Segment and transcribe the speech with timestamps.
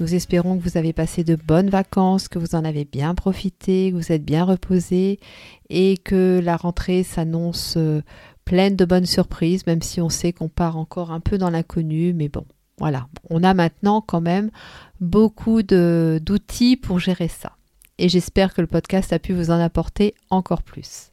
[0.00, 3.90] Nous espérons que vous avez passé de bonnes vacances, que vous en avez bien profité,
[3.90, 5.20] que vous êtes bien reposés
[5.68, 8.02] et que la rentrée s'annonce euh,
[8.46, 12.14] pleine de bonnes surprises, même si on sait qu'on part encore un peu dans l'inconnu.
[12.14, 12.46] Mais bon,
[12.78, 14.50] voilà, on a maintenant quand même
[15.00, 17.52] beaucoup d'outils pour gérer ça.
[17.98, 21.10] Et j'espère que le podcast a pu vous en apporter encore plus.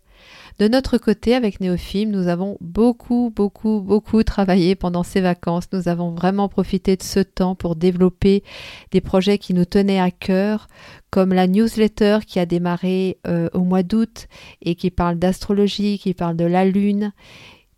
[0.60, 5.66] De notre côté, avec Néophime, nous avons beaucoup, beaucoup, beaucoup travaillé pendant ces vacances.
[5.72, 8.44] Nous avons vraiment profité de ce temps pour développer
[8.90, 10.68] des projets qui nous tenaient à cœur,
[11.12, 14.28] comme la newsletter qui a démarré euh, au mois d'août
[14.64, 17.14] et qui parle d'astrologie, qui parle de la lune,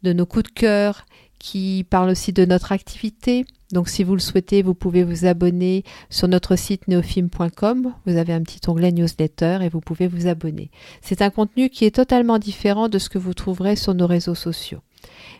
[0.03, 1.05] de nos coups de cœur,
[1.39, 3.45] qui parle aussi de notre activité.
[3.71, 7.93] Donc si vous le souhaitez, vous pouvez vous abonner sur notre site neofilm.com.
[8.05, 10.69] Vous avez un petit onglet newsletter et vous pouvez vous abonner.
[11.01, 14.35] C'est un contenu qui est totalement différent de ce que vous trouverez sur nos réseaux
[14.35, 14.79] sociaux.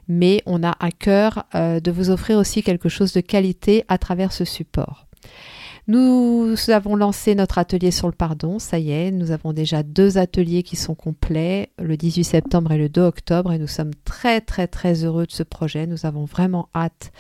[0.08, 3.97] Mais on a à cœur euh, de vous offrir aussi quelque chose de qualité à
[3.97, 5.09] travers ce support.
[5.90, 10.20] Nous avons lancé notre atelier sur le pardon, ça y est, nous avons déjà deux
[10.20, 14.40] ateliers qui sont complets, le 18 septembre et le 2 octobre, et nous sommes très
[14.40, 15.88] très très heureux de ce projet.
[15.88, 17.12] Nous avons vraiment hâte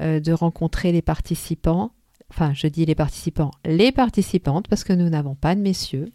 [0.00, 1.92] euh, de rencontrer les participants.
[2.28, 6.10] Enfin, je dis les participants, les participantes, parce que nous n'avons pas de messieurs,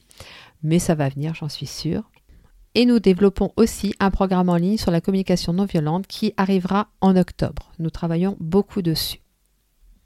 [0.62, 2.12] mais ça va venir, j'en suis sûre.
[2.76, 6.90] Et nous développons aussi un programme en ligne sur la communication non violente qui arrivera
[7.00, 7.72] en octobre.
[7.80, 9.23] Nous travaillons beaucoup dessus.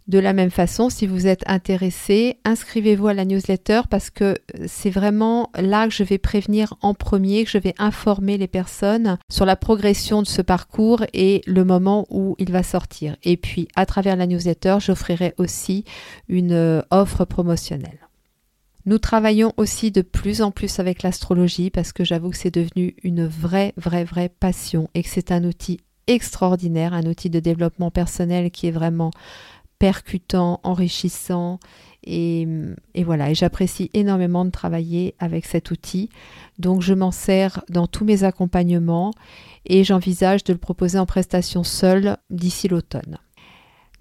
[0.08, 4.90] De la même façon, si vous êtes intéressé, inscrivez-vous à la newsletter parce que c'est
[4.90, 9.46] vraiment là que je vais prévenir en premier, que je vais informer les personnes sur
[9.46, 13.18] la progression de ce parcours et le moment où il va sortir.
[13.24, 15.84] Et puis, à travers la newsletter, j'offrirai aussi
[16.30, 18.08] une euh, offre promotionnelle.
[18.86, 22.96] Nous travaillons aussi de plus en plus avec l'astrologie parce que j'avoue que c'est devenu
[23.04, 27.92] une vraie, vraie, vraie passion et que c'est un outil extraordinaire, un outil de développement
[27.92, 29.12] personnel qui est vraiment
[29.80, 31.60] percutant, enrichissant.
[32.10, 32.48] Et,
[33.04, 36.10] voilà, et j'apprécie énormément de travailler avec cet outil.
[36.58, 39.12] Donc je m'en sers dans tous mes accompagnements
[39.66, 43.18] et j'envisage de le proposer en prestation seule d'ici l'automne.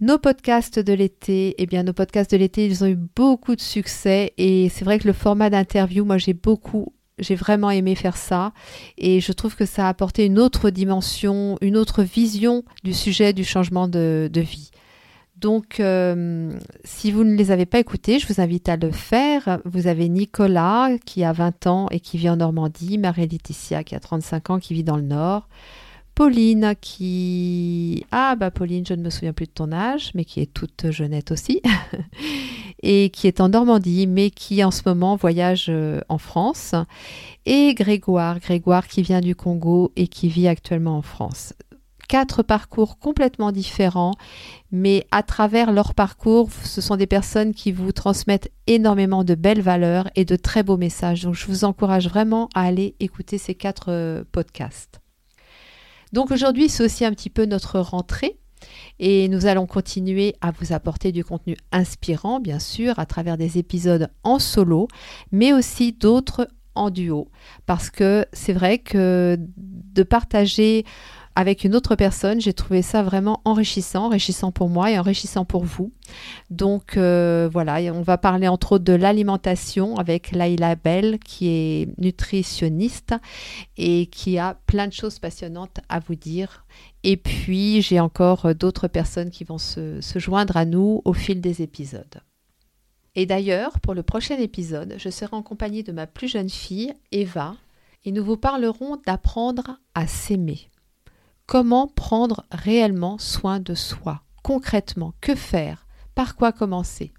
[0.00, 3.60] Nos podcasts de l'été, eh bien nos podcasts de l'été, ils ont eu beaucoup de
[3.60, 8.18] succès et c'est vrai que le format d'interview, moi j'ai beaucoup j'ai vraiment aimé faire
[8.18, 8.52] ça
[8.98, 13.32] et je trouve que ça a apporté une autre dimension, une autre vision du sujet
[13.32, 14.70] du changement de vie.
[15.38, 16.50] Donc, euh,
[16.84, 19.60] si vous ne les avez pas écoutés, je vous invite à le faire.
[19.66, 24.00] Vous avez Nicolas qui a 20 ans et qui vit en Normandie, Marie-Laetitia qui a
[24.00, 25.48] 35 ans qui vit dans le Nord,
[26.14, 28.06] Pauline qui...
[28.12, 30.90] Ah bah Pauline, je ne me souviens plus de ton âge, mais qui est toute
[30.90, 31.60] jeunette aussi,
[32.82, 36.74] et qui est en Normandie, mais qui en ce moment voyage euh, en France,
[37.44, 41.52] et Grégoire, Grégoire qui vient du Congo et qui vit actuellement en France
[42.06, 44.14] quatre parcours complètement différents,
[44.70, 49.60] mais à travers leur parcours, ce sont des personnes qui vous transmettent énormément de belles
[49.60, 51.22] valeurs et de très beaux messages.
[51.22, 55.00] Donc je vous encourage vraiment à aller écouter ces quatre euh, podcasts.
[56.12, 58.38] Donc aujourd'hui, c'est aussi un petit peu notre rentrée.
[58.98, 63.58] Et nous allons continuer à vous apporter du contenu inspirant, bien sûr, à travers des
[63.58, 64.88] épisodes en solo,
[65.30, 67.28] mais aussi d'autres en duo.
[67.66, 70.84] Parce que c'est vrai que de partager
[71.36, 72.40] avec une autre personne.
[72.40, 75.92] J'ai trouvé ça vraiment enrichissant, enrichissant pour moi et enrichissant pour vous.
[76.50, 81.98] Donc euh, voilà, on va parler entre autres de l'alimentation avec Laila Bell qui est
[81.98, 83.14] nutritionniste
[83.76, 86.64] et qui a plein de choses passionnantes à vous dire.
[87.04, 91.62] Et puis j'ai encore d'autres personnes qui vont se joindre à nous au fil des
[91.62, 92.22] épisodes.
[93.14, 96.92] Et d'ailleurs, pour le prochain épisode, je serai en compagnie de ma plus jeune fille,
[97.12, 97.56] Eva,
[98.04, 100.68] et nous vous parlerons d'apprendre à s'aimer.
[101.46, 104.22] Comment prendre réellement soin de soi?
[104.42, 105.86] Concrètement, que faire?
[106.16, 107.12] Par quoi commencer?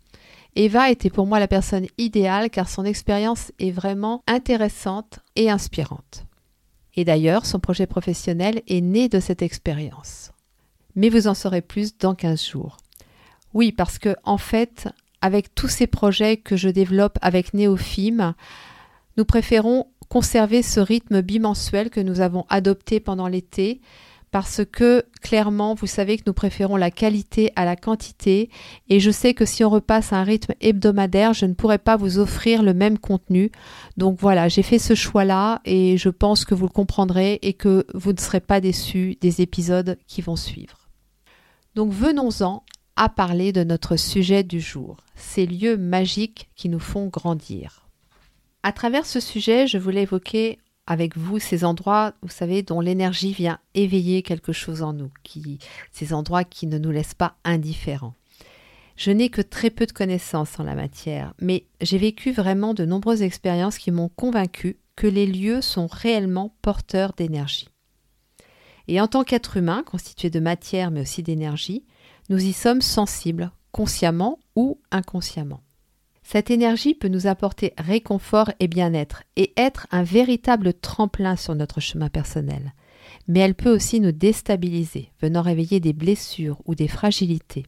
[0.56, 6.26] Eva était pour moi la personne idéale car son expérience est vraiment intéressante et inspirante.
[6.96, 10.34] Et d'ailleurs, son projet professionnel est né de cette expérience.
[10.96, 12.78] Mais vous en saurez plus dans 15 jours.
[13.54, 14.90] Oui, parce que en fait,
[15.22, 18.34] avec tous ces projets que je développe avec Néophime,
[19.16, 23.80] nous préférons conserver ce rythme bimensuel que nous avons adopté pendant l'été
[24.32, 28.50] parce que clairement, vous savez que nous préférons la qualité à la quantité
[28.90, 31.96] et je sais que si on repasse à un rythme hebdomadaire, je ne pourrais pas
[31.96, 33.52] vous offrir le même contenu.
[33.96, 37.86] Donc voilà, j'ai fait ce choix-là et je pense que vous le comprendrez et que
[37.94, 40.90] vous ne serez pas déçus des épisodes qui vont suivre.
[41.76, 42.64] Donc venons-en
[42.96, 47.88] à parler de notre sujet du jour, ces lieux magiques qui nous font grandir.
[48.64, 53.34] À travers ce sujet, je voulais évoquer avec vous ces endroits, vous savez, dont l'énergie
[53.34, 55.12] vient éveiller quelque chose en nous,
[55.92, 58.16] ces endroits qui ne nous laissent pas indifférents.
[58.96, 62.86] Je n'ai que très peu de connaissances en la matière, mais j'ai vécu vraiment de
[62.86, 67.70] nombreuses expériences qui m'ont convaincu que les lieux sont réellement porteurs d'énergie.
[68.88, 71.86] Et en tant qu'être humain, constitué de matière mais aussi d'énergie,
[72.30, 75.62] nous y sommes sensibles, consciemment ou inconsciemment.
[76.30, 81.80] Cette énergie peut nous apporter réconfort et bien-être et être un véritable tremplin sur notre
[81.80, 82.74] chemin personnel.
[83.30, 87.66] Mais elle peut aussi nous déstabiliser, venant réveiller des blessures ou des fragilités.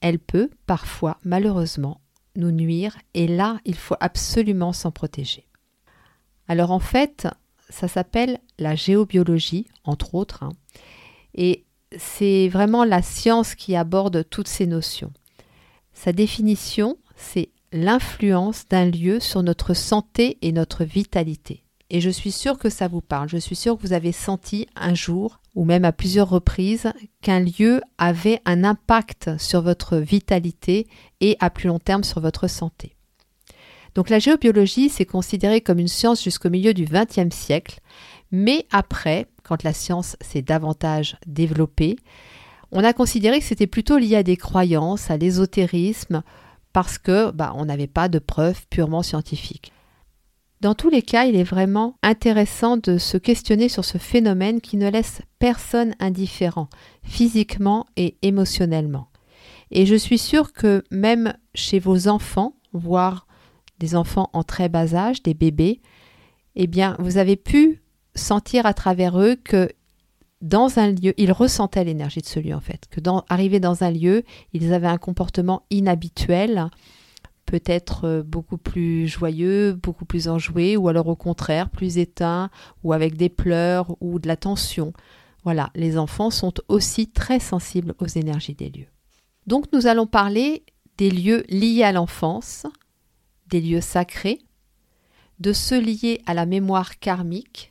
[0.00, 2.00] Elle peut, parfois, malheureusement,
[2.34, 5.46] nous nuire et là, il faut absolument s'en protéger.
[6.48, 7.28] Alors en fait,
[7.68, 10.50] ça s'appelle la géobiologie, entre autres, hein,
[11.34, 11.64] et
[11.96, 15.12] c'est vraiment la science qui aborde toutes ces notions.
[15.92, 21.64] Sa définition, c'est l'influence d'un lieu sur notre santé et notre vitalité.
[21.90, 23.28] Et je suis sûre que ça vous parle.
[23.28, 27.40] Je suis sûre que vous avez senti un jour, ou même à plusieurs reprises, qu'un
[27.40, 30.86] lieu avait un impact sur votre vitalité
[31.20, 32.94] et à plus long terme sur votre santé.
[33.96, 37.80] Donc la géobiologie, c'est considéré comme une science jusqu'au milieu du XXe siècle,
[38.30, 41.96] mais après, quand la science s'est davantage développée,
[42.70, 46.22] on a considéré que c'était plutôt lié à des croyances, à l'ésotérisme,
[46.72, 49.72] parce que bah, on n'avait pas de preuves purement scientifiques.
[50.60, 54.76] Dans tous les cas, il est vraiment intéressant de se questionner sur ce phénomène qui
[54.76, 56.68] ne laisse personne indifférent,
[57.02, 59.08] physiquement et émotionnellement.
[59.70, 63.26] Et je suis sûre que même chez vos enfants, voire
[63.78, 65.80] des enfants en très bas âge, des bébés,
[66.56, 67.80] eh bien, vous avez pu
[68.14, 69.70] sentir à travers eux que
[70.40, 73.84] dans un lieu, ils ressentaient l'énergie de ce lieu en fait, que dans, arrivés dans
[73.84, 76.70] un lieu, ils avaient un comportement inhabituel,
[77.46, 82.50] peut-être euh, beaucoup plus joyeux, beaucoup plus enjoué, ou alors au contraire plus éteint,
[82.84, 84.92] ou avec des pleurs ou de la tension.
[85.44, 88.88] Voilà, les enfants sont aussi très sensibles aux énergies des lieux.
[89.46, 90.64] Donc nous allons parler
[90.96, 92.66] des lieux liés à l'enfance,
[93.48, 94.38] des lieux sacrés,
[95.38, 97.69] de ceux liés à la mémoire karmique,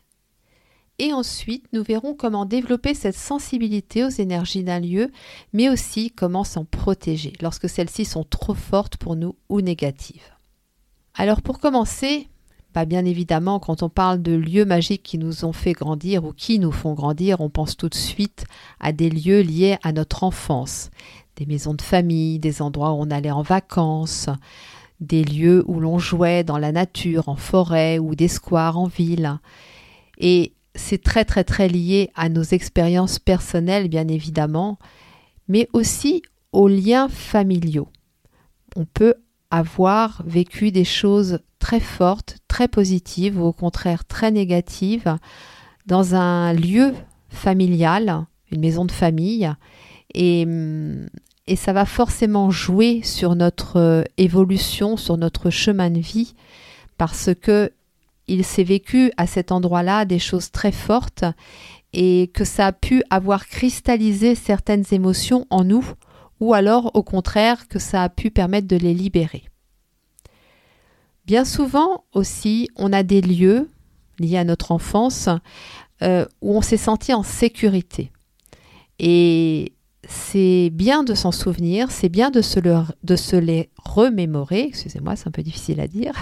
[1.00, 5.12] et ensuite, nous verrons comment développer cette sensibilité aux énergies d'un lieu,
[5.54, 10.36] mais aussi comment s'en protéger lorsque celles-ci sont trop fortes pour nous ou négatives.
[11.16, 12.28] Alors pour commencer,
[12.74, 16.34] bah bien évidemment, quand on parle de lieux magiques qui nous ont fait grandir ou
[16.34, 18.44] qui nous font grandir, on pense tout de suite
[18.80, 20.92] à des lieux liés à notre enfance,
[21.38, 24.30] des maisons de famille, des endroits où on allait en vacances,
[25.00, 29.40] des lieux où l'on jouait dans la nature, en forêt ou des squares en ville.
[30.18, 34.80] Et c'est très très très lié à nos expériences personnelles, bien évidemment,
[35.48, 37.90] mais aussi aux liens familiaux.
[38.76, 39.16] On peut
[39.52, 45.18] avoir vécu des choses très fortes, très positives ou au contraire très négatives
[45.86, 46.94] dans un lieu
[47.30, 49.52] familial, une maison de famille,
[50.14, 50.48] et,
[51.48, 56.36] et ça va forcément jouer sur notre évolution, sur notre chemin de vie,
[56.98, 57.72] parce que
[58.30, 61.26] il s'est vécu à cet endroit-là des choses très fortes
[61.92, 65.86] et que ça a pu avoir cristallisé certaines émotions en nous
[66.40, 69.44] ou alors au contraire que ça a pu permettre de les libérer.
[71.26, 73.70] Bien souvent aussi, on a des lieux
[74.20, 75.30] liés à notre enfance
[76.02, 78.12] euh, où on s'est senti en sécurité.
[79.00, 79.74] Et
[80.12, 85.28] c'est bien de s'en souvenir, c'est bien de se, de se les remémorer, excusez-moi, c'est
[85.28, 86.14] un peu difficile à dire,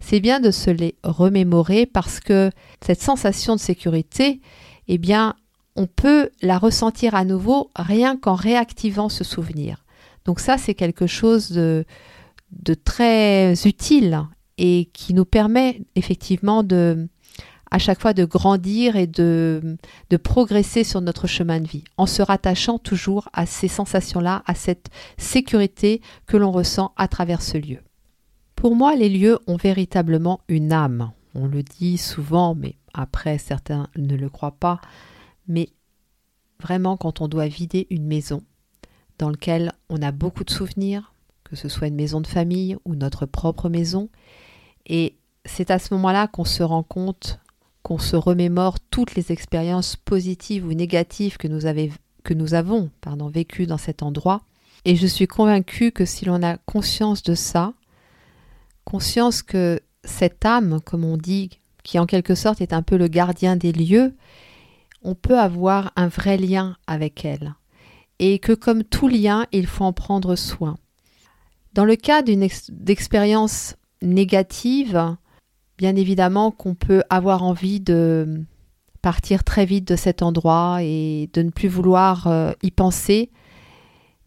[0.00, 4.40] c'est bien de se les remémorer parce que cette sensation de sécurité,
[4.86, 5.34] eh bien,
[5.74, 9.84] on peut la ressentir à nouveau rien qu'en réactivant ce souvenir.
[10.24, 11.84] Donc ça, c'est quelque chose de,
[12.52, 14.22] de très utile
[14.56, 17.08] et qui nous permet effectivement de,
[17.70, 19.76] à chaque fois de grandir et de,
[20.22, 24.88] progresser sur notre chemin de vie, en se rattachant toujours à ces sensations-là, à cette
[25.18, 27.78] sécurité que l'on ressent à travers ce lieu.
[28.54, 31.12] Pour moi, les lieux ont véritablement une âme.
[31.34, 34.80] On le dit souvent, mais après certains ne le croient pas.
[35.48, 35.68] Mais
[36.60, 38.42] vraiment, quand on doit vider une maison
[39.18, 41.12] dans laquelle on a beaucoup de souvenirs,
[41.44, 44.08] que ce soit une maison de famille ou notre propre maison,
[44.86, 47.38] et c'est à ce moment-là qu'on se rend compte
[47.86, 52.90] qu'on se remémore toutes les expériences positives ou négatives que nous, avons
[53.28, 54.42] vécues dans cet endroit.
[54.84, 57.74] Et je suis convaincue que si l'on a conscience de ça,
[58.84, 63.06] conscience que cette âme, comme on dit, qui en quelque sorte est un peu le
[63.06, 64.16] gardien des lieux,
[65.02, 67.54] on peut avoir un vrai lien avec elle.
[68.18, 70.74] Et que comme tout lien, il faut en prendre soin.
[71.72, 72.48] Dans le cas d'une
[72.88, 75.16] expérience négative,
[75.78, 78.44] bien évidemment qu'on peut avoir envie de
[79.02, 83.30] partir très vite de cet endroit et de ne plus vouloir euh, y penser.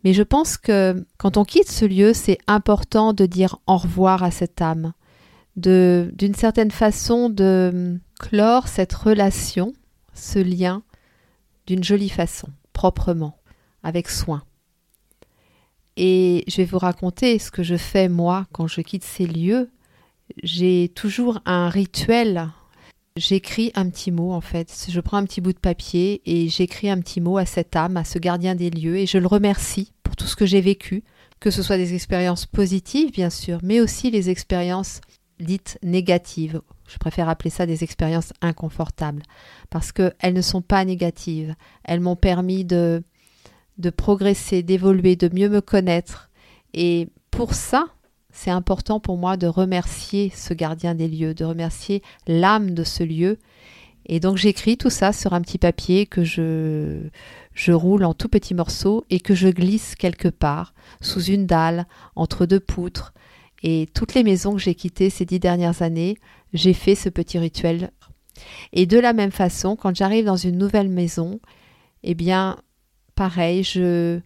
[0.04, 4.24] Mais je pense que quand on quitte ce lieu, c'est important de dire au revoir
[4.24, 4.94] à cette âme,
[5.58, 9.74] de d'une certaine façon de clore cette relation,
[10.14, 10.84] ce lien
[11.68, 13.38] d'une jolie façon, proprement,
[13.84, 14.44] avec soin.
[15.98, 19.70] Et je vais vous raconter ce que je fais moi quand je quitte ces lieux
[20.44, 22.50] j'ai toujours un rituel.
[23.16, 24.88] J'écris un petit mot en fait.
[24.90, 27.98] Je prends un petit bout de papier et j'écris un petit mot à cette âme,
[27.98, 31.04] à ce gardien des lieux, et je le remercie pour tout ce que j'ai vécu,
[31.40, 35.02] que ce soit des expériences positives bien sûr, mais aussi les expériences
[35.40, 36.62] dites négatives.
[36.88, 39.24] Je préfère appeler ça des expériences inconfortables
[39.70, 41.56] parce qu'elles ne sont pas négatives.
[41.84, 43.04] Elles m'ont permis de,
[43.78, 46.30] de progresser, d'évoluer, de mieux me connaître.
[46.74, 47.88] Et pour ça,
[48.40, 53.04] c'est important pour moi de remercier ce gardien des lieux, de remercier l'âme de ce
[53.04, 53.38] lieu.
[54.06, 57.02] Et donc j'écris tout ça sur un petit papier que je,
[57.54, 61.86] je roule en tout petits morceaux et que je glisse quelque part, sous une dalle,
[62.16, 63.14] entre deux poutres.
[63.62, 66.16] Et toutes les maisons que j'ai quittées ces dix dernières années,
[66.54, 67.92] j'ai fait ce petit rituel.
[68.72, 71.42] Et de la même façon, quand j'arrive dans une nouvelle maison,
[72.04, 72.58] eh bien,
[73.16, 74.22] pareil, je,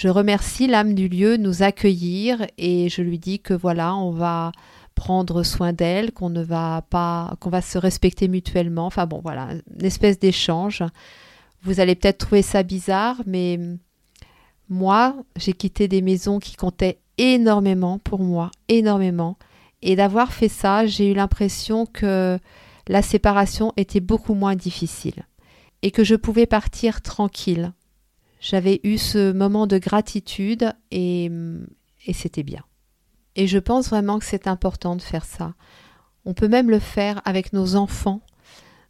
[0.00, 4.12] je remercie l'âme du lieu de nous accueillir et je lui dis que voilà, on
[4.12, 4.50] va
[4.94, 8.86] prendre soin d'elle, qu'on ne va pas, qu'on va se respecter mutuellement.
[8.86, 10.82] Enfin bon, voilà, une espèce d'échange.
[11.64, 13.60] Vous allez peut-être trouver ça bizarre, mais
[14.70, 19.36] moi, j'ai quitté des maisons qui comptaient énormément pour moi, énormément.
[19.82, 22.38] Et d'avoir fait ça, j'ai eu l'impression que
[22.88, 25.26] la séparation était beaucoup moins difficile
[25.82, 27.74] et que je pouvais partir tranquille
[28.40, 31.30] j'avais eu ce moment de gratitude et,
[32.12, 32.64] c'était bien.
[33.36, 35.54] Et je pense vraiment que c'est important de faire ça.
[36.24, 38.22] On peut même le faire avec nos enfants.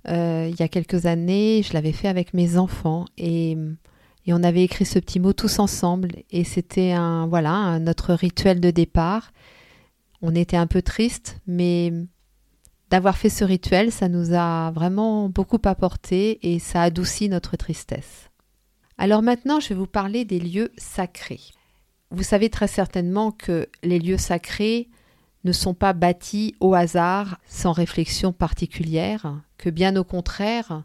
[0.08, 3.58] Euh, il y a quelques années, je l'avais fait avec mes enfants et,
[4.32, 8.70] on avait écrit ce petit mot tous ensemble et c'était un voilà notre rituel de
[8.70, 9.32] départ.
[10.22, 11.92] On était un peu triste, mais
[12.90, 18.29] d'avoir fait ce rituel, ça nous a vraiment beaucoup apporté et ça adoucit notre tristesse.
[19.02, 21.40] Alors maintenant, je vais vous parler des lieux sacrés.
[22.10, 24.90] Vous savez très certainement que les lieux sacrés
[25.44, 30.82] ne sont pas bâtis au hasard, sans réflexion particulière, que bien au contraire,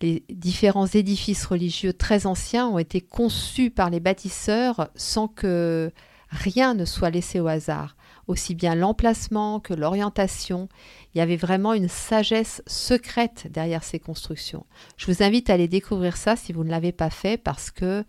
[0.00, 5.90] les différents édifices religieux très anciens ont été conçus par les bâtisseurs sans que
[6.28, 7.96] rien ne soit laissé au hasard
[8.30, 10.68] aussi bien l'emplacement que l'orientation.
[11.14, 14.64] Il y avait vraiment une sagesse secrète derrière ces constructions.
[14.96, 18.04] Je vous invite à aller découvrir ça si vous ne l'avez pas fait parce que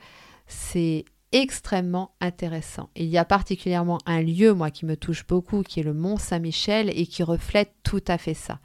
[0.47, 2.89] c'est extrêmement intéressant.
[2.95, 6.17] Il y a particulièrement un lieu, moi, qui me touche beaucoup, qui est le Mont
[6.17, 8.59] Saint-Michel et qui reflète tout à fait ça.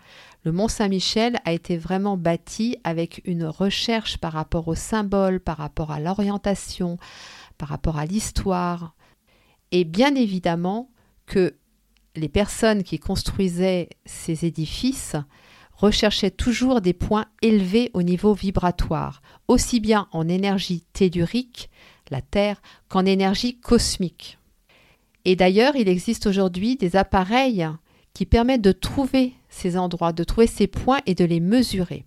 [0.45, 5.59] Le Mont Saint-Michel a été vraiment bâti avec une recherche par rapport aux symboles, par
[5.59, 6.99] rapport à l'orientation,
[7.57, 8.95] par rapport à l'histoire.
[9.71, 10.91] Et bien évidemment,
[11.27, 11.55] que
[12.15, 15.17] les personnes qui construisaient ces édifices
[15.75, 21.69] recherchaient toujours des points élevés au niveau vibratoire, aussi bien en énergie tellurique,
[22.11, 24.39] la Terre, qu'en énergie cosmique.
[25.25, 27.69] Et d'ailleurs, il existe aujourd'hui des appareils
[28.15, 32.07] qui permettent de trouver ces endroits, de trouver ces points et de les mesurer.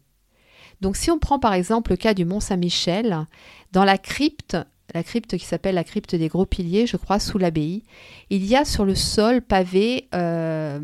[0.82, 3.28] Donc si on prend par exemple le cas du Mont Saint-Michel,
[3.72, 4.58] dans la crypte,
[4.93, 7.84] la crypte qui s'appelle la crypte des gros piliers, je crois, sous l'abbaye,
[8.29, 10.79] il y a sur le sol pavé euh,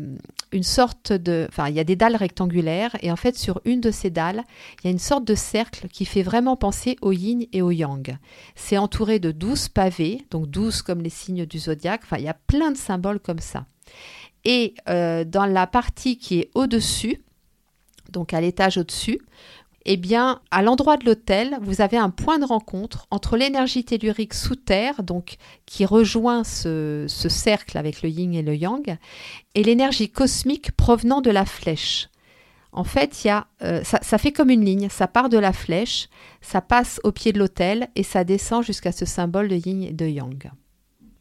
[0.52, 1.46] une sorte de...
[1.48, 4.44] Enfin, il y a des dalles rectangulaires, et en fait, sur une de ces dalles,
[4.78, 7.70] il y a une sorte de cercle qui fait vraiment penser au yin et au
[7.70, 8.16] yang.
[8.54, 12.28] C'est entouré de douze pavés, donc douze comme les signes du zodiaque, enfin, il y
[12.28, 13.66] a plein de symboles comme ça.
[14.44, 17.20] Et euh, dans la partie qui est au-dessus,
[18.10, 19.20] donc à l'étage au-dessus,
[19.88, 24.34] eh bien, à l'endroit de l'hôtel, vous avez un point de rencontre entre l'énergie tellurique
[24.34, 28.98] sous terre, donc qui rejoint ce, cercle avec le yin et le yang,
[29.54, 32.08] et l'énergie cosmique provenant de la flèche.
[32.72, 35.52] En fait, y a, euh, ça, ça, fait comme une ligne, ça part de la
[35.52, 36.08] flèche,
[36.40, 39.92] ça passe au pied de l'autel et ça descend jusqu'à ce symbole de yin et
[39.92, 40.50] de yang.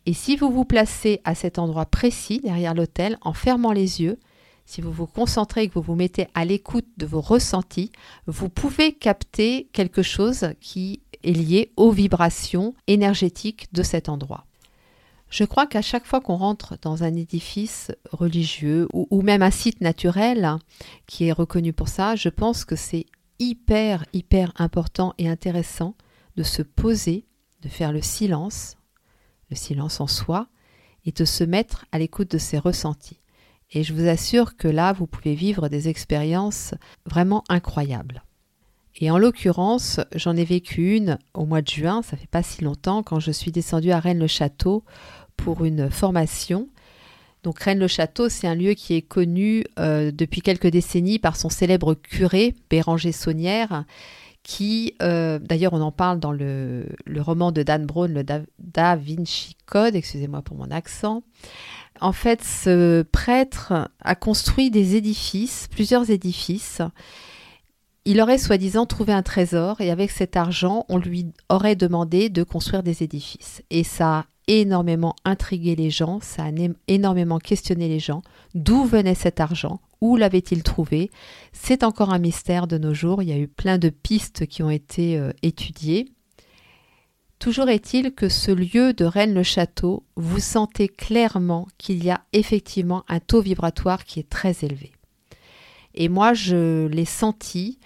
[0.07, 4.17] Et si vous vous placez à cet endroit précis derrière l'autel en fermant les yeux,
[4.65, 7.91] si vous vous concentrez et que vous vous mettez à l'écoute de vos ressentis,
[8.25, 14.45] vous pouvez capter quelque chose qui est lié aux vibrations énergétiques de cet endroit.
[15.29, 19.81] Je crois qu'à chaque fois qu'on rentre dans un édifice religieux ou, même un site
[19.81, 20.57] naturel
[21.07, 23.05] qui est reconnu pour ça, je pense que c'est
[23.39, 25.95] hyper, hyper important et intéressant
[26.37, 27.25] de se poser,
[27.61, 28.77] de faire le silence,
[29.49, 30.47] le silence en soi,
[31.05, 33.19] et de se mettre à l'écoute de ses ressentis.
[33.71, 36.73] Et je vous assure que là, vous pouvez vivre des expériences
[37.05, 38.23] vraiment incroyables.
[38.97, 42.63] Et en l'occurrence, j'en ai vécu une au mois de juin, ça fait pas si
[42.63, 44.83] longtemps, quand je suis descendue à Rennes-le-Château
[45.35, 46.69] pour une formation.
[47.43, 51.93] Donc Rennes-le-Château, c'est un lieu qui est connu euh, depuis quelques décennies par son célèbre
[51.93, 53.83] curé, Béranger Saunière,
[54.45, 56.85] qui, euh, d'ailleurs on en parle dans le,
[57.17, 61.23] roman de Dan Brown, le da Vinci Code, excusez-moi pour mon accent.
[61.99, 66.81] En fait, ce prêtre a construit des édifices, plusieurs édifices.
[68.05, 72.43] Il aurait soi-disant trouvé un trésor et avec cet argent, on lui aurait demandé de
[72.43, 73.63] construire des édifices.
[73.71, 76.51] Et ça énormément intrigué les gens, ça a
[76.87, 78.21] énormément questionné les gens.
[78.53, 79.81] D'où venait cet argent?
[80.01, 81.09] Où l'avait-il trouvé?
[81.51, 83.23] C'est encore un mystère de nos jours.
[83.23, 86.11] Il y a eu plein de pistes qui ont été euh, étudiées.
[87.39, 93.19] Toujours est-il que ce lieu de Rennes-le-Château, vous sentez clairement qu'il y a effectivement un
[93.19, 94.93] taux vibratoire qui est très élevé.
[95.95, 97.79] Et moi, je l'ai senti.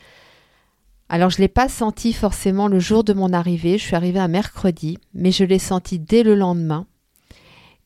[1.10, 3.80] Alors, je ne l'ai pas senti forcément le jour de mon arrivée.
[3.80, 6.86] Je suis arrivée un mercredi, mais je l'ai senti dès le lendemain.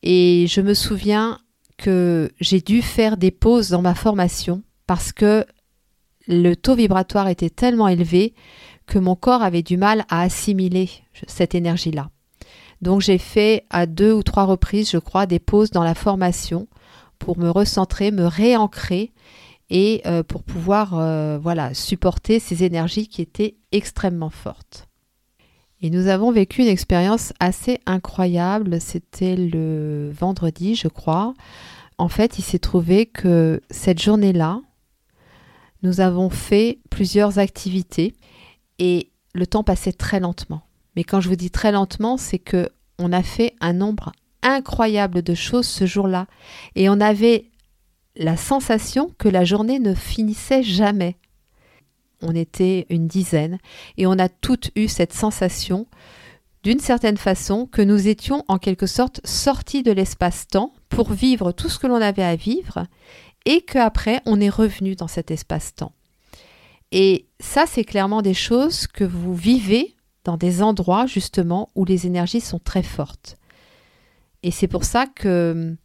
[0.02, 1.38] Et je me souviens
[1.78, 5.46] que j'ai dû faire des pauses dans ma formation parce que
[6.26, 8.34] le taux vibratoire était tellement élevé
[8.86, 10.90] que mon corps avait du mal à assimiler
[11.26, 12.10] cette énergie-là.
[12.82, 16.68] Donc j'ai fait à deux ou trois reprises, je crois, des pauses dans la formation
[17.18, 19.12] pour me recentrer, me réancrer
[19.70, 24.88] et euh, pour pouvoir euh, voilà, supporter ces énergies qui étaient extrêmement fortes.
[25.80, 31.34] Et nous avons vécu une expérience assez incroyable, c'était le vendredi, je crois.
[31.98, 34.60] En fait, il s'est trouvé que cette journée-là,
[35.82, 38.14] nous avons fait plusieurs activités
[38.78, 40.62] et le temps passait très lentement.
[40.96, 45.22] Mais quand je vous dis très lentement, c'est que on a fait un nombre incroyable
[45.22, 46.26] de choses ce jour-là
[46.76, 47.50] et on avait
[48.16, 51.16] la sensation que la journée ne finissait jamais.
[52.22, 53.58] On était une dizaine
[53.96, 55.86] et on a toutes eu cette sensation
[56.62, 61.68] d'une certaine façon que nous étions en quelque sorte sortis de l'espace-temps pour vivre tout
[61.68, 62.86] ce que l'on avait à vivre
[63.44, 65.92] et qu'après on est revenu dans cet espace-temps.
[66.90, 72.06] Et ça, c'est clairement des choses que vous vivez dans des endroits justement où les
[72.06, 73.36] énergies sont très fortes.
[74.42, 75.76] Et c'est pour ça que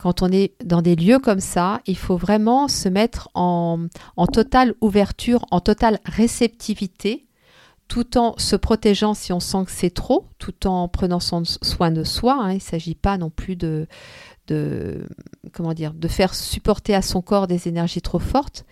[0.00, 3.86] quand on est dans des lieux comme ça, il faut vraiment se mettre en,
[4.32, 7.26] totale ouverture, en totale réceptivité,
[7.86, 11.42] tout en se protégeant si on sent que c'est trop, tout en prenant soin
[11.90, 12.38] de soi.
[12.40, 12.52] Hein.
[12.52, 13.86] Il ne s'agit pas non plus de,
[15.52, 18.64] comment dire, de faire supporter à son corps des énergies trop fortes,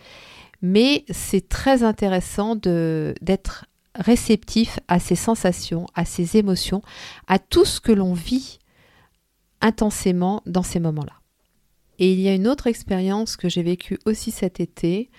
[0.62, 6.80] mais c'est très intéressant d'être réceptif à ces sensations, à ces émotions,
[7.26, 8.60] à tout ce que l'on vit
[9.60, 11.17] intensément dans ces moments-là.
[11.98, 15.11] Et il y a une autre expérience que j'ai vécue aussi cet été.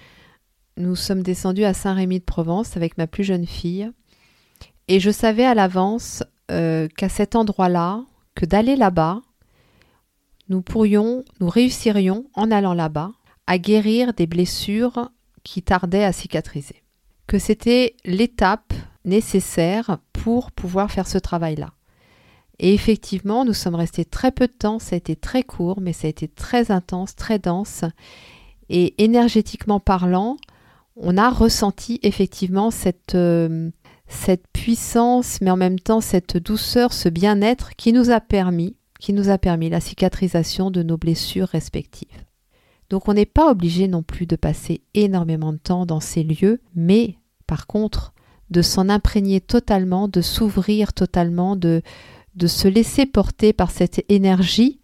[0.77, 3.91] Nous sommes descendus à Saint-Rémy de Provence avec ma plus jeune fille.
[4.87, 9.21] Et je savais à l'avance euh, qu'à cet endroit-là, que d'aller là-bas,
[10.47, 13.11] nous pourrions, nous réussirions en allant là-bas
[13.45, 15.11] à guérir des blessures
[15.43, 16.83] qui tardait à cicatriser.
[17.27, 18.73] Que c'était l'étape
[19.05, 21.71] nécessaire pour pouvoir faire ce travail-là.
[22.59, 25.93] Et effectivement, nous sommes restés très peu de temps, ça a été très court, mais
[25.93, 27.85] ça a été très intense, très dense.
[28.69, 30.37] Et énergétiquement parlant,
[30.97, 33.71] on a ressenti effectivement cette, euh,
[34.07, 39.13] cette puissance, mais en même temps cette douceur, ce bien-être qui nous a permis, qui
[39.13, 42.25] nous a permis la cicatrisation de nos blessures respectives.
[42.89, 46.59] Donc on n'est pas obligé non plus de passer énormément de temps dans ces lieux,
[46.75, 47.15] mais
[47.47, 48.13] par contre
[48.49, 51.83] de s'en imprégner totalement, de s'ouvrir totalement, de,
[52.35, 54.79] de se laisser porter par cette énergie.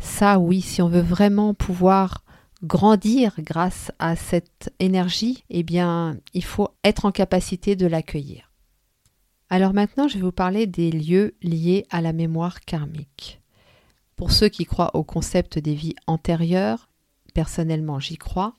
[0.00, 2.24] Ça oui, si on veut vraiment pouvoir
[2.62, 8.50] grandir grâce à cette énergie, eh bien, il faut être en capacité de l'accueillir.
[9.48, 13.40] Alors maintenant, je vais vous parler des lieux liés à la mémoire karmique.
[14.14, 16.88] Pour ceux qui croient au concept des vies antérieures,
[17.34, 18.54] personnellement j'y crois.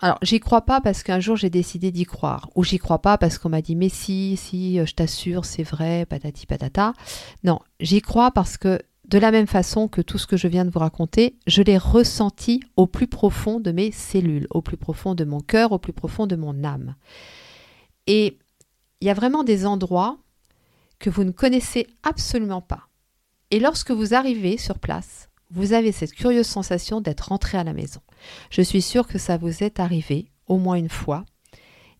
[0.00, 3.16] Alors j'y crois pas parce qu'un jour j'ai décidé d'y croire, ou j'y crois pas
[3.16, 6.92] parce qu'on m'a dit mais si, si, euh, je t'assure, c'est vrai, patati patata.
[7.44, 10.64] Non, j'y crois parce que de la même façon que tout ce que je viens
[10.64, 15.14] de vous raconter, je l'ai ressenti au plus profond de mes cellules, au plus profond
[15.14, 16.96] de mon cœur, au plus profond de mon âme.
[18.06, 18.38] Et
[19.00, 20.18] il y a vraiment des endroits
[20.98, 22.88] que vous ne connaissez absolument pas.
[23.50, 27.72] Et lorsque vous arrivez sur place, vous avez cette curieuse sensation d'être rentré à la
[27.72, 28.00] maison.
[28.50, 31.24] Je suis sûre que ça vous est arrivé au moins une fois.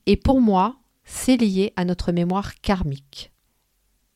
[0.06, 3.32] Et pour moi, c'est lié à notre mémoire karmique.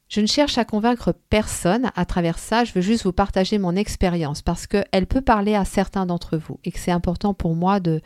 [0.08, 3.76] Je ne cherche à convaincre personne à travers ça, je veux juste vous partager mon
[3.76, 7.78] expérience parce qu'elle peut parler à certains d'entre vous et que c'est important pour moi
[7.78, 8.00] de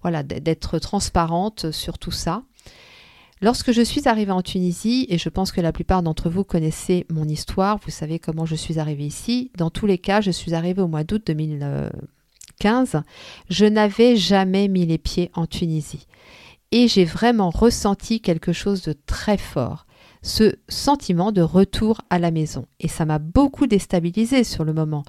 [0.00, 2.44] voilà d'être transparente sur tout ça.
[3.42, 7.06] Lorsque je suis arrivée en Tunisie, et je pense que la plupart d'entre vous connaissez
[7.08, 10.52] mon histoire, vous savez comment je suis arrivée ici, dans tous les cas, je suis
[10.52, 13.00] arrivée au mois d'août 2015,
[13.48, 16.06] je n'avais jamais mis les pieds en Tunisie.
[16.70, 19.86] Et j'ai vraiment ressenti quelque chose de très fort
[20.22, 22.66] ce sentiment de retour à la maison.
[22.78, 25.02] Et ça m'a beaucoup déstabilisé sur le moment,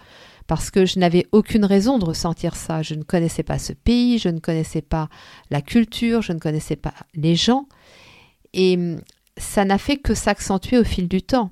[0.47, 2.81] parce que je n'avais aucune raison de ressentir ça.
[2.81, 5.09] Je ne connaissais pas ce pays, je ne connaissais pas
[5.49, 7.67] la culture, je ne connaissais pas les gens.
[8.53, 9.01] Et hum,
[9.37, 11.51] ça n'a fait que s'accentuer au fil du temps.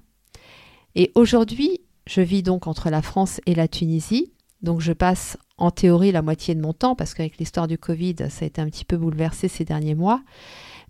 [0.96, 4.32] Et aujourd'hui, je vis donc entre la France et la Tunisie.
[4.62, 8.16] Donc je passe en théorie la moitié de mon temps, parce qu'avec l'histoire du Covid,
[8.30, 10.22] ça a été un petit peu bouleversé ces derniers mois.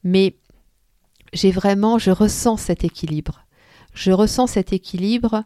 [0.04, 0.36] Mais
[1.34, 3.46] j'ai vraiment, je ressens cet équilibre.
[3.94, 5.44] Je ressens cet équilibre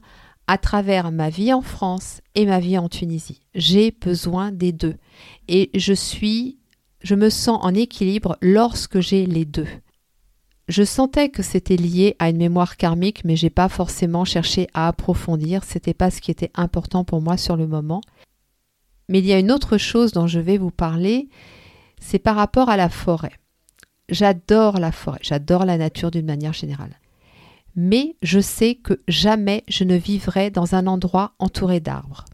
[0.48, 3.42] à travers ma vie en France et ma vie en Tunisie.
[3.56, 4.96] J'ai besoin des deux.
[5.48, 6.60] Et je suis,
[7.02, 9.68] je me sens en équilibre lorsque j'ai les deux.
[10.70, 14.88] Je sentais que c'était lié à une mémoire karmique, mais j'ai pas forcément cherché à
[14.88, 15.64] approfondir.
[15.64, 18.02] C'était pas ce qui était important pour moi sur le moment.
[19.10, 21.28] Mais il y a une autre chose dont je vais vous parler,
[22.00, 23.34] c'est par rapport à la forêt.
[24.08, 27.00] J'adore la forêt, j'adore la nature d'une manière générale.
[27.76, 32.26] Mais je sais que jamais je ne vivrai dans un endroit entouré d'arbres.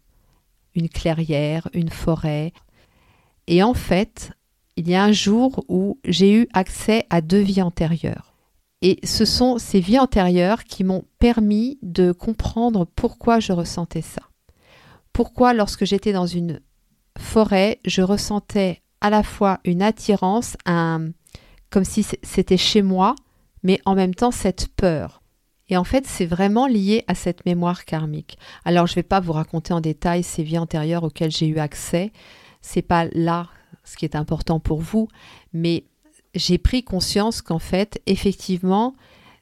[0.76, 2.54] Une clairière, une forêt.
[3.48, 4.32] Et en fait,
[4.80, 8.34] il y a un jour où j'ai eu accès à deux vies antérieures.
[8.82, 14.22] Et ce sont ces vies antérieures qui m'ont permis de comprendre pourquoi je ressentais ça.
[15.12, 16.62] Pourquoi lorsque j'étais dans une
[17.18, 21.10] forêt, je ressentais à la fois une attirance, un,
[21.72, 23.16] comme si c'était chez moi,
[23.64, 25.22] mais en même temps cette peur.
[25.68, 28.38] Et en fait, c'est vraiment lié à cette mémoire karmique.
[28.64, 31.60] Alors, je ne vais pas vous raconter en détail ces vies antérieures auxquelles j'ai eu
[31.60, 32.14] accès.
[32.62, 33.50] C'est pas là
[33.90, 35.08] ce qui est important pour vous,
[35.52, 35.86] mais
[36.36, 38.96] j'ai pris conscience qu'en fait, effectivement,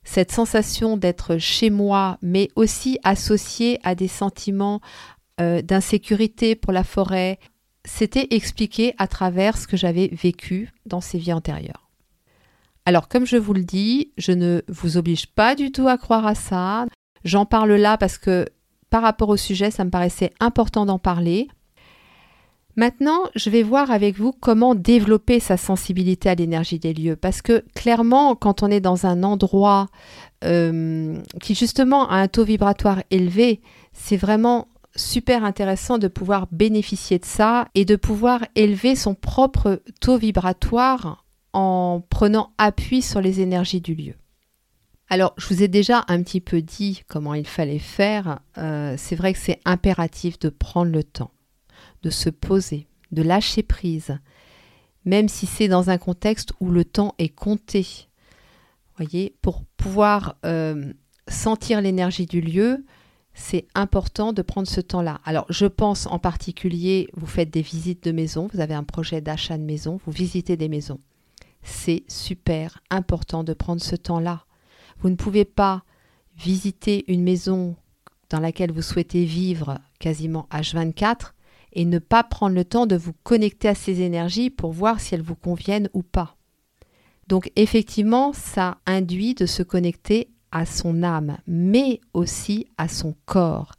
[0.03, 4.79] cette sensation d'être chez moi, mais aussi associée à des sentiments
[5.41, 7.39] euh, d'insécurité pour la forêt,
[7.83, 11.89] c'était expliqué à travers ce que j'avais vécu dans ces vies antérieures.
[12.85, 16.25] Alors, comme je vous le dis, je ne vous oblige pas du tout à croire
[16.25, 16.85] à ça.
[17.25, 18.45] J'en parle là parce que
[18.89, 21.49] par rapport au sujet, ça me paraissait important d'en parler.
[22.77, 27.15] Maintenant, je vais voir avec vous comment développer sa sensibilité à l'énergie des lieux.
[27.15, 29.87] Parce que clairement, quand on est dans un endroit
[30.43, 33.61] euh, qui justement a un taux vibratoire élevé,
[33.93, 39.81] c'est vraiment super intéressant de pouvoir bénéficier de ça et de pouvoir élever son propre
[39.99, 44.13] taux vibratoire en prenant appui sur les énergies du lieu.
[45.09, 48.39] Alors, je vous ai déjà un petit peu dit comment il fallait faire.
[48.57, 51.31] Euh, c'est vrai que c'est impératif de prendre le temps,
[52.07, 54.17] de se poser, de lâcher prise,
[55.05, 58.07] même si c'est dans un contexte où le temps est compté.
[58.97, 60.93] Voyez, pour pouvoir euh,
[61.27, 62.85] sentir l'énergie du lieu,
[63.33, 65.21] c'est important de prendre ce temps-là.
[65.23, 69.21] Alors, je pense en particulier, vous faites des visites de maison, vous avez un projet
[69.21, 70.99] d'achat de maison, vous visitez des maisons
[71.67, 74.45] c'est super important de prendre ce temps-là.
[74.99, 75.83] Vous ne pouvez pas
[76.37, 77.75] visiter une maison
[78.29, 81.33] dans laquelle vous souhaitez vivre quasiment H24
[81.77, 85.13] et ne pas prendre le temps de vous connecter à ces énergies pour voir si
[85.13, 86.35] elles vous conviennent ou pas.
[87.27, 93.73] Donc effectivement, ça induit de se connecter à son âme, mais aussi à son corps.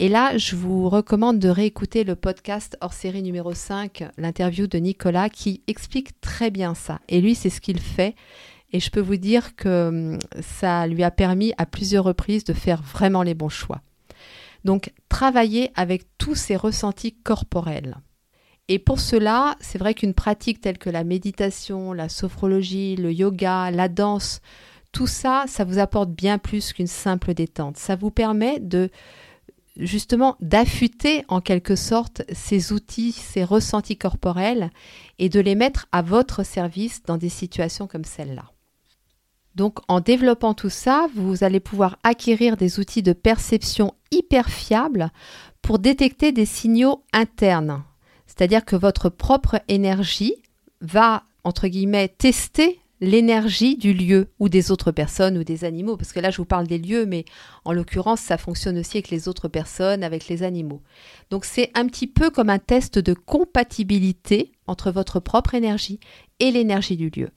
[0.00, 4.76] Et là, je vous recommande de réécouter le podcast hors série numéro 5, l'interview de
[4.76, 7.00] Nicolas, qui explique très bien ça.
[7.08, 8.14] Et lui, c'est ce qu'il fait.
[8.72, 12.52] Et je peux vous dire que hum, ça lui a permis à plusieurs reprises de
[12.52, 13.80] faire vraiment les bons choix.
[14.64, 17.96] Donc, travailler avec tous ses ressentis corporels.
[18.68, 23.70] Et pour cela, c'est vrai qu'une pratique telle que la méditation, la sophrologie, le yoga,
[23.70, 24.40] la danse,
[24.90, 27.76] tout ça, ça vous apporte bien plus qu'une simple détente.
[27.76, 28.90] Ça vous permet de
[29.76, 34.70] justement d'affûter en quelque sorte ces outils, ces ressentis corporels
[35.18, 38.53] et de les mettre à votre service dans des situations comme celle-là.
[39.54, 45.10] Donc en développant tout ça, vous allez pouvoir acquérir des outils de perception hyper fiables
[45.62, 47.82] pour détecter des signaux internes.
[48.26, 50.34] C'est-à-dire que votre propre énergie
[50.80, 55.96] va, entre guillemets, tester l'énergie du lieu ou des autres personnes ou des animaux.
[55.96, 57.24] Parce que là, je vous parle des lieux, mais
[57.64, 60.82] en l'occurrence, ça fonctionne aussi avec les autres personnes, avec les animaux.
[61.30, 66.00] Donc c'est un petit peu comme un test de compatibilité entre votre propre énergie
[66.40, 67.30] et l'énergie du lieu.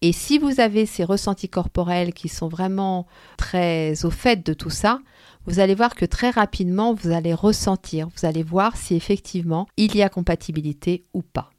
[0.00, 4.70] Et si vous avez ces ressentis corporels qui sont vraiment très au fait de tout
[4.70, 4.98] ça,
[5.46, 9.96] vous allez voir que très rapidement, vous allez ressentir, vous allez voir si effectivement il
[9.96, 11.50] y a compatibilité ou pas.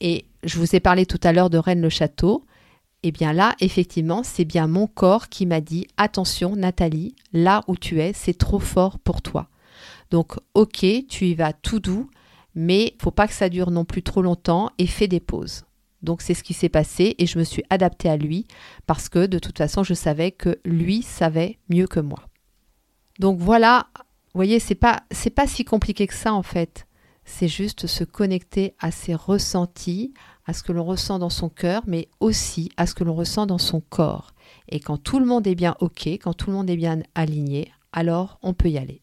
[0.00, 2.44] Et je vous ai parlé tout à l'heure de Rennes-le-Château.
[3.02, 7.76] Eh bien là, effectivement, c'est bien mon corps qui m'a dit attention, Nathalie, là où
[7.76, 9.48] tu es, c'est trop fort pour toi.
[10.10, 12.10] Donc, ok, tu y vas tout doux,
[12.54, 15.64] mais faut pas que ça dure non plus trop longtemps et fais des pauses.
[16.06, 18.46] Donc c'est ce qui s'est passé et je me suis adaptée à lui
[18.86, 22.22] parce que de toute façon je savais que lui savait mieux que moi.
[23.18, 26.86] Donc voilà, vous voyez, c'est pas c'est pas si compliqué que ça en fait
[27.26, 30.14] c'est juste se connecter à ses ressentis,
[30.46, 33.46] à ce que l'on ressent dans son cœur, mais aussi à ce que l'on ressent
[33.46, 34.30] dans son corps.
[34.68, 37.72] Et quand tout le monde est bien OK, quand tout le monde est bien aligné,
[37.92, 39.02] alors on peut y aller.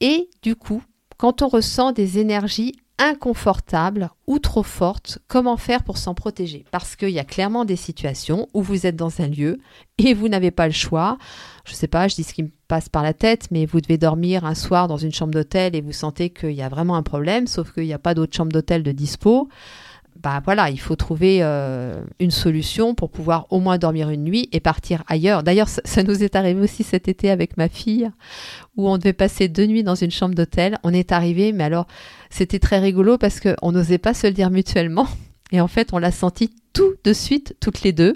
[0.00, 0.82] Et du coup,
[1.16, 6.64] quand on ressent des énergies inconfortable ou trop forte, comment faire pour s'en protéger?
[6.70, 9.58] Parce qu'il y a clairement des situations où vous êtes dans un lieu
[9.98, 11.18] et vous n'avez pas le choix.
[11.64, 13.80] Je ne sais pas, je dis ce qui me passe par la tête, mais vous
[13.80, 16.94] devez dormir un soir dans une chambre d'hôtel et vous sentez qu'il y a vraiment
[16.94, 19.48] un problème, sauf qu'il n'y a pas d'autre chambre d'hôtel de dispo
[20.20, 24.48] bah voilà, il faut trouver euh, une solution pour pouvoir au moins dormir une nuit
[24.52, 25.42] et partir ailleurs.
[25.42, 28.10] D'ailleurs, ça, nous est arrivé aussi cet été avec ma fille,
[28.76, 30.78] où on devait passer deux nuits dans une chambre d'hôtel.
[30.84, 31.86] On est arrivé, mais alors
[32.30, 35.08] c'était très rigolo parce qu'on n'osait pas se le dire mutuellement.
[35.50, 38.14] Et en fait, on l'a senti tout de suite, toutes les deux.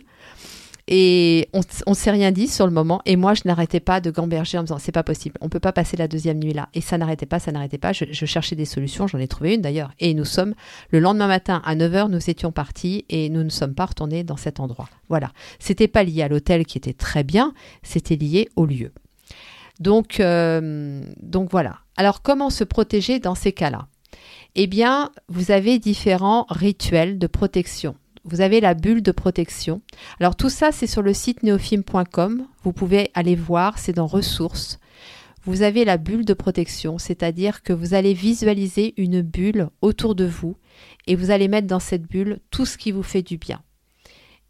[0.88, 3.02] Et on ne s'est rien dit sur le moment.
[3.06, 5.60] Et moi, je n'arrêtais pas de gamberger en me disant c'est pas possible, on peut
[5.60, 6.68] pas passer la deuxième nuit là.
[6.74, 7.92] Et ça n'arrêtait pas, ça n'arrêtait pas.
[7.92, 9.90] Je, cherchais des solutions, j'en ai trouvé une d'ailleurs.
[9.98, 10.54] Et nous sommes,
[10.90, 14.36] le lendemain matin à 9h, nous étions partis et nous ne sommes pas retournés dans
[14.36, 14.88] cet endroit.
[15.08, 15.32] Voilà.
[15.58, 18.92] C'était pas lié à l'hôtel qui était très bien, c'était lié au lieu.
[19.80, 21.80] Donc, euh, donc voilà.
[21.96, 23.88] Alors, comment se protéger dans ces cas-là?
[24.54, 27.96] Eh bien, vous avez différents rituels de protection
[28.26, 29.80] vous avez la bulle de protection.
[30.20, 32.46] Alors tout ça, c'est sur le site neofilm.com.
[32.64, 34.78] Vous pouvez aller voir, c'est dans ressources.
[35.44, 40.26] Vous avez la bulle de protection, c'est-à-dire que vous allez visualiser une bulle autour de
[40.26, 40.56] vous
[41.06, 43.62] et vous allez mettre dans cette bulle tout ce qui vous fait du bien.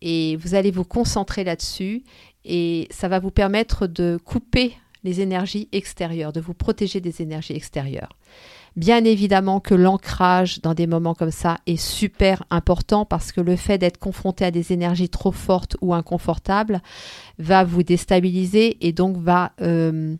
[0.01, 2.03] Et vous allez vous concentrer là-dessus
[2.47, 4.75] et ça va vous permettre de couper
[5.07, 8.11] les énergies extérieures, de vous protéger des énergies extérieures.
[8.77, 13.57] Bien évidemment que l'ancrage dans des moments comme ça est super important parce que le
[13.57, 16.83] fait d'être confronté à des énergies trop fortes ou inconfortables
[17.39, 20.17] va vous déstabiliser et donc va euh,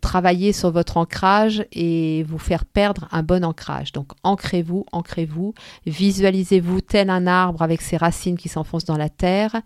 [0.00, 3.90] travailler sur votre ancrage et vous faire perdre un bon ancrage.
[3.90, 5.54] Donc ancrez-vous, ancrez-vous,
[5.86, 9.62] visualisez-vous tel un arbre avec ses racines qui s'enfoncent dans la terre.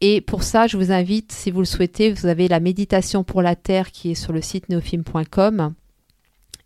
[0.00, 3.42] Et pour ça, je vous invite, si vous le souhaitez, vous avez la méditation pour
[3.42, 5.74] la Terre qui est sur le site neofilm.com.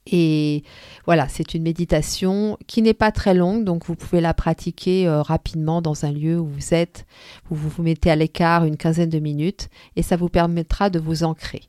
[0.06, 0.62] Et
[1.06, 5.22] voilà, c'est une méditation qui n'est pas très longue, donc vous pouvez la pratiquer euh,
[5.22, 7.06] rapidement dans un lieu où vous êtes,
[7.50, 10.98] où vous vous mettez à l'écart une quinzaine de minutes, et ça vous permettra de
[10.98, 11.62] vous ancrer.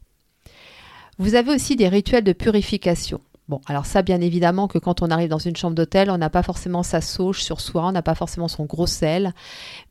[1.18, 3.22] Vous avez aussi des rituels de purification.
[3.48, 6.32] Bon, alors ça, bien évidemment, que quand on arrive dans une chambre d'hôtel, on n'a
[6.32, 9.34] pas forcément sa sauge sur soi, on n'a pas forcément son gros sel,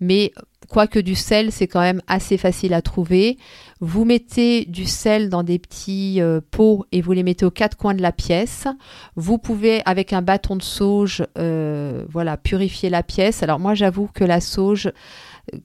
[0.00, 0.32] mais
[0.68, 3.38] quoique du sel, c'est quand même assez facile à trouver.
[3.78, 7.76] Vous mettez du sel dans des petits euh, pots et vous les mettez aux quatre
[7.76, 8.66] coins de la pièce.
[9.14, 13.44] Vous pouvez, avec un bâton de sauge, euh, voilà, purifier la pièce.
[13.44, 14.90] Alors moi, j'avoue que la sauge,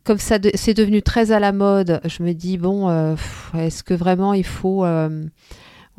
[0.03, 3.15] comme ça, c'est devenu très à la mode, je me dis bon, euh,
[3.57, 4.85] est-ce que vraiment il faut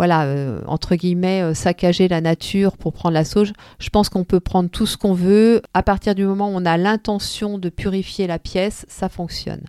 [0.00, 3.52] voilà, euh, entre guillemets, euh, saccager la nature pour prendre la sauge.
[3.78, 5.60] Je pense qu'on peut prendre tout ce qu'on veut.
[5.74, 9.62] À partir du moment où on a l'intention de purifier la pièce, ça fonctionne.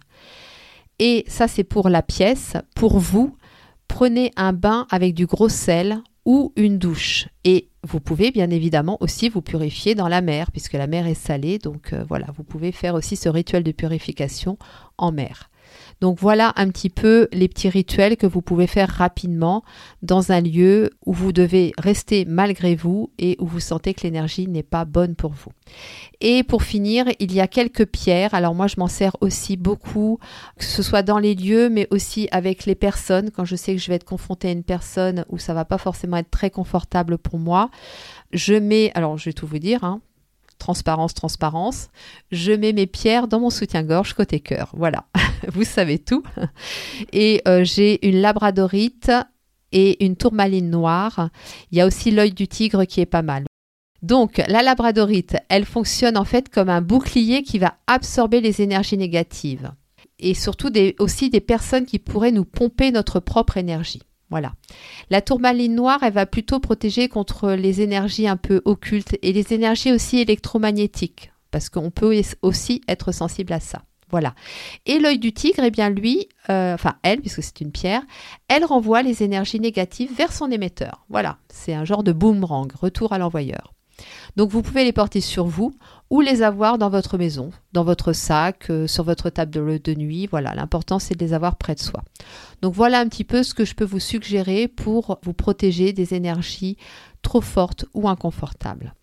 [0.99, 2.53] Et ça, c'est pour la pièce.
[2.77, 3.35] Pour vous,
[3.89, 7.27] prenez un bain avec du gros sel ou une douche.
[7.43, 11.13] Et vous pouvez bien évidemment aussi vous purifier dans la mer, puisque la mer est
[11.13, 11.57] salée.
[11.57, 14.57] Donc euh, voilà, vous pouvez faire aussi ce rituel de purification
[14.97, 15.50] en mer.
[16.01, 19.63] Donc voilà un petit peu les petits rituels que vous pouvez faire rapidement
[20.01, 24.47] dans un lieu où vous devez rester malgré vous et où vous sentez que l'énergie
[24.47, 25.51] n'est pas bonne pour vous.
[26.19, 28.33] Et pour finir, il y a quelques pierres.
[28.33, 30.17] Alors moi, je m'en sers aussi beaucoup,
[30.57, 33.29] que ce soit dans les lieux, mais aussi avec les personnes.
[33.29, 35.77] Quand je sais que je vais être confrontée à une personne où ça va pas
[35.77, 37.69] forcément être très confortable pour moi,
[38.33, 40.01] je mets, alors je vais tout vous dire, hein,
[40.61, 41.89] transparence, transparence,
[42.31, 44.69] je mets mes pierres dans mon soutien-gorge côté cœur.
[44.73, 45.05] Voilà,
[45.51, 46.23] vous savez tout.
[47.11, 49.11] Et euh, j'ai une labradorite
[49.71, 51.29] et une tourmaline noire.
[51.71, 53.45] Il y a aussi l'œil du tigre qui est pas mal.
[54.03, 58.97] Donc, la labradorite, elle fonctionne en fait comme un bouclier qui va absorber les énergies
[58.97, 59.71] négatives.
[60.19, 64.03] Et surtout aussi des personnes qui pourraient nous pomper notre propre énergie.
[64.31, 64.53] Voilà.
[65.09, 69.53] La tourmaline noire, elle va plutôt protéger contre les énergies un peu occultes et les
[69.53, 73.83] énergies aussi électromagnétiques, parce qu'on peut aussi être sensible à ça.
[74.09, 74.33] Voilà.
[74.85, 78.01] Et l'œil du tigre, eh bien lui, euh, enfin elle, puisque c'est une pierre,
[78.47, 81.05] elle renvoie les énergies négatives vers son émetteur.
[81.09, 83.73] Voilà, c'est un genre de boomerang, retour à l'envoyeur.
[84.35, 85.73] Donc vous pouvez les porter sur vous
[86.11, 89.95] ou les avoir dans votre maison, dans votre sac, euh, sur votre table de, de
[89.95, 90.27] nuit.
[90.29, 92.03] Voilà, l'important c'est de les avoir près de soi.
[92.61, 96.13] Donc voilà un petit peu ce que je peux vous suggérer pour vous protéger des
[96.13, 96.77] énergies
[97.21, 98.93] trop fortes ou inconfortables.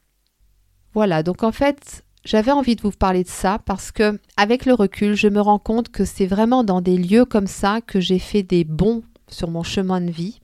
[0.93, 4.75] Voilà, donc en fait, j'avais envie de vous parler de ça parce que, avec le
[4.75, 8.19] recul, je me rends compte que c'est vraiment dans des lieux comme ça que j'ai
[8.19, 10.41] fait des bons sur mon chemin de vie,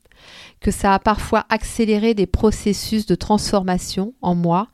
[0.60, 4.68] que ça a parfois accéléré des processus de transformation en moi,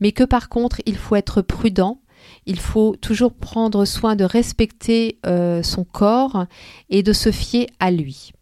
[0.00, 2.00] mais que par contre, il faut être prudent,
[2.46, 6.46] il faut toujours prendre soin de respecter euh, son corps
[6.90, 8.32] et de se fier à lui.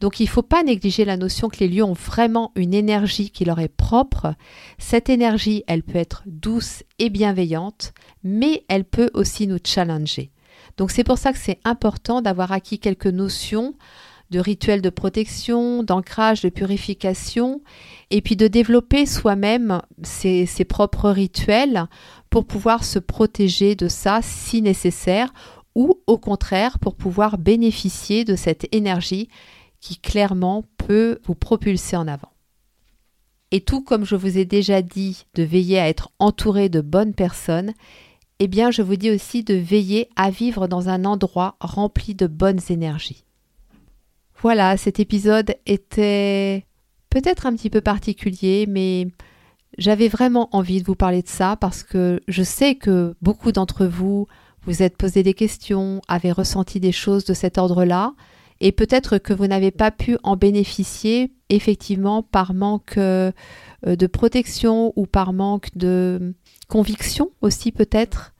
[0.00, 3.30] Donc il ne faut pas négliger la notion que les lieux ont vraiment une énergie
[3.30, 4.34] qui leur est propre.
[4.78, 10.32] Cette énergie, elle peut être douce et bienveillante, mais elle peut aussi nous challenger.
[10.76, 13.74] Donc c'est pour ça que c'est important d'avoir acquis quelques notions
[14.30, 17.62] de rituels de protection, d'ancrage, de purification,
[18.10, 21.86] et puis de développer soi-même ses, propres rituels
[22.30, 25.32] pour pouvoir se protéger de ça si nécessaire,
[25.74, 29.28] ou au contraire pour pouvoir bénéficier de cette énergie
[29.80, 32.32] qui clairement peut vous propulser en avant.
[33.52, 37.14] Et tout comme je vous ai déjà dit de veiller à être entouré de bonnes
[37.14, 37.74] personnes,
[38.38, 42.26] eh bien je vous dis aussi de veiller à vivre dans un endroit rempli de
[42.26, 43.24] bonnes énergies.
[44.42, 46.66] Voilà, cet épisode était
[47.10, 49.08] peut-être un petit peu particulier, mais
[49.78, 53.86] j'avais vraiment envie de vous parler de ça parce que je sais que beaucoup d'entre
[53.86, 54.26] vous
[54.66, 58.14] vous êtes posé des questions, avez ressenti des choses de cet ordre-là,
[58.60, 63.30] et peut-être que vous n'avez pas pu en bénéficier effectivement par manque euh,
[63.86, 66.34] de protection ou par manque de
[66.68, 68.34] conviction aussi peut-être.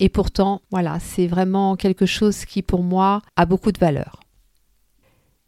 [0.00, 4.23] Et pourtant, voilà, c'est vraiment quelque chose qui pour moi a beaucoup de valeur.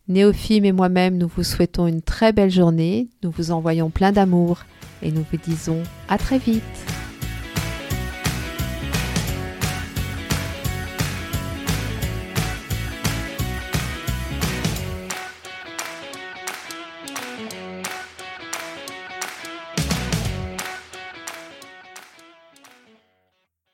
[0.09, 4.61] Néophime et moi-même, nous vous souhaitons une très belle journée, nous vous envoyons plein d'amour
[5.03, 6.62] et nous vous disons à très vite.